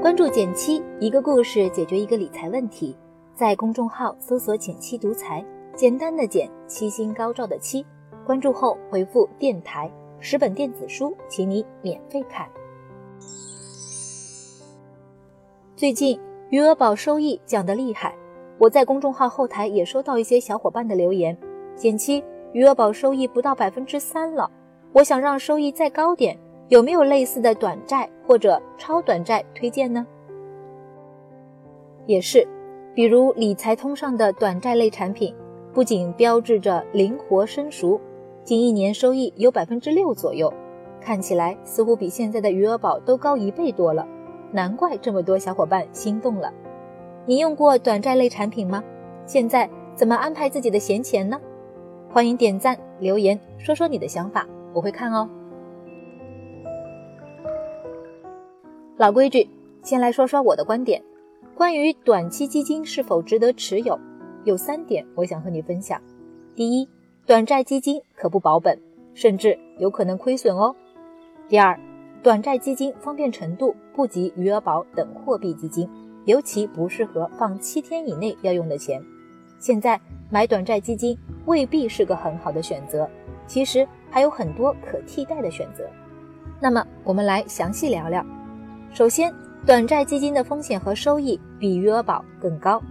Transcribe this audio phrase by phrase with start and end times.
[0.00, 2.96] 关注简七，一个故事解决一个理财问题。
[3.34, 5.44] 在公众号搜索“简七独裁，
[5.76, 7.84] 简单的简，七星高照的七。
[8.24, 12.48] 关注后回复“电台”，十本电子书，请你免费看。
[15.76, 18.16] 最近余额宝收益降得厉害，
[18.56, 21.36] 我在公众号后台也收到一些小伙伴的留言：
[21.76, 22.24] 简七，
[22.54, 24.50] 余额宝收益不到百分之三了，
[24.94, 26.38] 我想让收益再高点。
[26.70, 30.06] 有没有类似的短债或者超短债推荐呢？
[32.06, 32.46] 也是，
[32.94, 35.34] 比如理财通上的短债类产品，
[35.72, 38.00] 不仅标志着灵活生熟，
[38.44, 40.52] 近一年收益有百分之六左右，
[41.00, 44.06] 看起来似乎比现在的余额宝都高一倍多了，
[44.52, 46.52] 难怪这么多小伙伴心动了。
[47.26, 48.80] 你用过短债类产品吗？
[49.26, 51.36] 现在怎么安排自己的闲钱呢？
[52.08, 55.28] 欢迎点赞留言说说你的想法，我会看哦。
[59.00, 59.48] 老规矩，
[59.82, 61.02] 先来说说我的观点。
[61.54, 63.98] 关于短期基金是否值得持有，
[64.44, 65.98] 有三点我想和你分享。
[66.54, 66.86] 第一，
[67.24, 68.78] 短债基金可不保本，
[69.14, 70.76] 甚至有可能亏损哦。
[71.48, 71.80] 第二，
[72.22, 75.88] 短债基金方便程度不及余额宝等货币基金，
[76.26, 79.02] 尤其不适合放七天以内要用的钱。
[79.58, 79.98] 现在
[80.28, 83.08] 买短债基金未必是个很好的选择，
[83.46, 85.88] 其实还有很多可替代的选择。
[86.60, 88.22] 那么我们来详细聊聊。
[88.92, 89.32] 首先，
[89.64, 92.82] 短债基金的风险和收益比余额宝更高。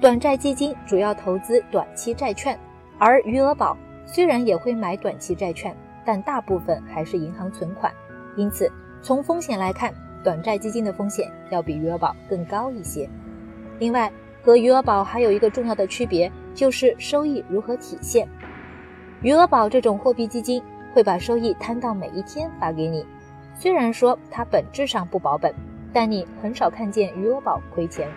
[0.00, 2.58] 短债基金主要投资短期债券，
[2.98, 7.92] 而余额宝虽然也会买短期债券，但大部分还是银行存款。
[8.34, 8.70] 因此，
[9.02, 9.92] 从风险来看，
[10.24, 13.06] 短债基金的风险要比余额宝更高一些。
[13.78, 14.10] 另外，
[14.42, 18.26] 和余额宝还有一个重要的区别，就是收益如何体现。
[19.20, 20.62] 余额宝这种货币基金
[20.94, 23.04] 会把收益摊到每一天发给你。
[23.56, 25.54] 虽然说它本质上不保本，
[25.92, 28.08] 但你很少看见余额宝亏钱。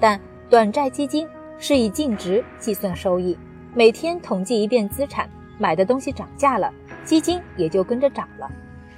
[0.00, 1.28] 但短债基金
[1.58, 3.36] 是以净值计算收益，
[3.74, 5.28] 每天统计一遍资产，
[5.58, 6.72] 买的东西涨价了，
[7.04, 8.48] 基金也就跟着涨了；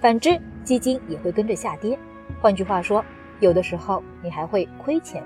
[0.00, 1.98] 反之，基金也会跟着下跌。
[2.40, 3.04] 换句话说，
[3.40, 5.22] 有的时候你还会亏钱。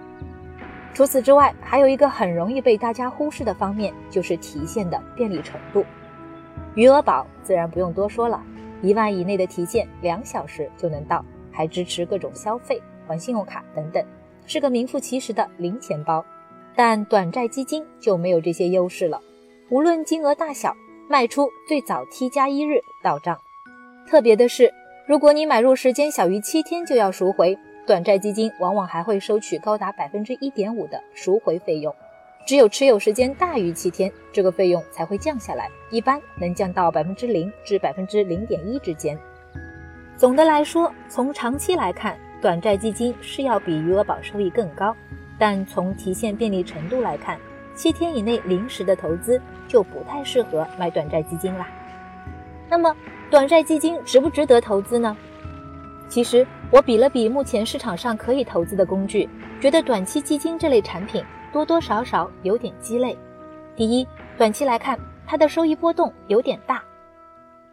[0.93, 5.85] 除此之外，还有一个很容易被大家忽视的方面，就是提现的便利程度。
[6.75, 8.43] 余额宝自然不用多说了。
[8.83, 14.05] 一万以内的提现，两小时就能到，还支持各种消费、还信用卡等等，
[14.47, 16.25] 是个名副其实的零钱包。
[16.75, 19.21] 但短债基金就没有这些优势了，
[19.71, 20.75] 无论金额大小，
[21.09, 23.39] 卖出最早 T 加一日到账。
[24.09, 24.73] 特别的是，
[25.07, 31.95] 如果你买入时间小于七天就要赎回，短债基金往往还会收取高达百分之一点五的赎回费用。
[32.47, 39.17] 只有持有时间大于七天，这个费用才会降下来，一般能降到百分之零至百分之零点一之间。
[40.17, 44.95] 总的来说，从长期来看，短债基金是要比余额宝收益更高，
[45.39, 47.39] 但从提现便利程度来看，
[47.75, 51.69] 七天以内临时的投资就不太适合买短债基金啦。
[52.69, 52.95] 那么，
[53.31, 55.17] 短债基金值不值得投资呢？
[56.09, 59.29] 其实，我比了比目前市场上可以投资的工具，
[59.61, 61.25] 觉得短期基金这类产品。
[61.53, 63.17] 多多少少有点鸡肋。
[63.77, 64.07] 第一，
[64.37, 66.83] 短期来看，它的收益波动有点大。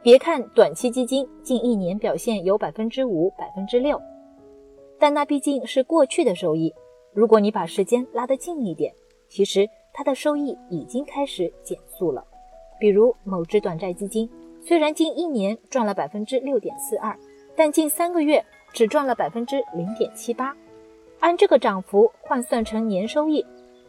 [0.02, 4.02] 别看短期基金近一年表现有百分之五、百分之六，
[4.98, 6.74] 但那毕竟是过去的收益。
[7.14, 8.94] 如果你把时间拉得近一点，
[9.28, 12.24] 其实它的收益已经开始减速了。
[12.80, 14.30] 比如某只短债基金，
[14.62, 17.18] 虽然近一年赚了百分之六点四二，
[17.56, 20.56] 但近三个月只赚了百分之零点七八。
[21.20, 23.44] 按这个涨幅换算成年收益。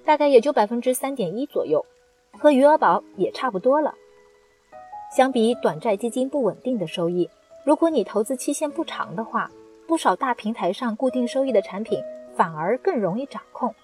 [0.08, 1.84] 大概也就百分之三点一左右，
[2.32, 3.94] 和余额宝也差不多了。
[5.14, 7.28] 相比短债基金不稳定的收益，
[7.62, 9.50] 如果你投资期限不长的话，
[9.86, 12.02] 不少大平台上固定收益的产品
[12.34, 13.74] 反而更容易掌控。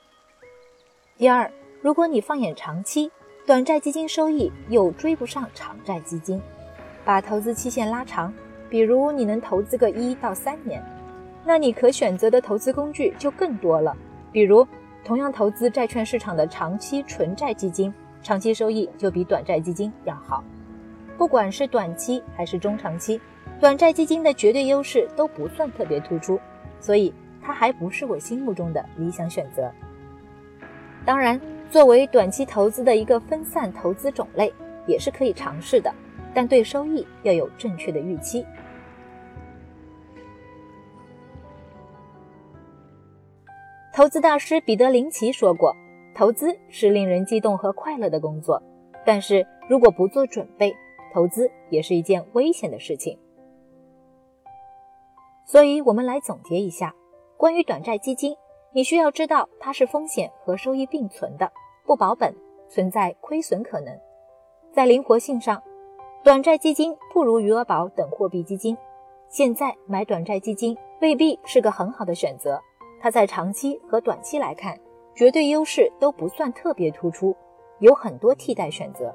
[1.19, 1.53] 第二，
[1.83, 3.11] 如果你放眼长期，
[3.45, 6.41] 短债基金收益又追不上长债基金，
[7.05, 8.33] 把投资期限拉长，
[8.71, 10.83] 比如你能投资个一到三年，
[11.45, 13.95] 那你可选择的投资工具就更多了，
[14.33, 14.67] 比如。
[15.05, 17.93] 同样投资债券市场的长期纯债基金，
[18.23, 20.43] 长期收益就比短债基金要好。
[21.19, 23.21] 不管是短期还是中长期，
[23.61, 26.41] 短债基金的绝对优势都不算特别突出，
[26.81, 27.13] 所以
[27.43, 29.71] 它还不是我心目中的理想选择。
[31.05, 31.39] 当然，
[31.71, 34.51] 作为短期投资的一个分散投资种类，
[34.87, 35.93] 也是可以尝试的，
[36.33, 38.45] 但对收益要有正确的预期。
[43.97, 45.73] 投资大师彼得林奇说过
[46.17, 48.61] ：“投资是令人激动和快乐的工作，
[49.07, 50.75] 但是如果不做准备，
[51.13, 53.17] 投资也是一件危险的事情。”
[55.47, 56.93] 所以，我们来总结一下：
[57.37, 58.35] 关于短债基金，
[58.73, 61.53] 你需要知道它是风险和收益并存的，
[61.87, 62.35] 不保本，
[62.69, 63.97] 存在亏损可能。
[64.73, 65.63] 在灵活性上，
[66.25, 68.77] 短债基金不如余额宝等货币基金。
[69.29, 72.61] 现在买短债基金未必是个很好的选择，
[73.05, 74.75] 它在长期和短期来看，
[75.15, 77.37] 绝对优势都不算特别突出，
[77.79, 79.15] 有很多替代选择。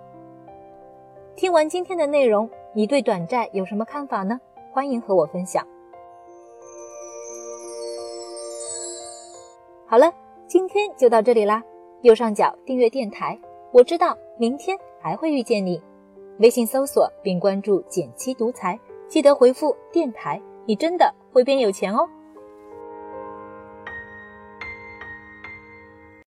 [1.35, 4.39] 听完今天的内容，你对短债有什么看法呢？
[4.71, 5.67] 欢迎和我分享。
[9.87, 10.13] 好了，
[10.45, 11.63] 今天就到这里啦。
[12.03, 13.39] 右上角订阅电台，
[13.71, 15.81] 我知道明天还会遇见你。
[16.37, 22.07] 微信搜索并关注“减七独裁，记得回复“电台”，你真的会变有钱哦。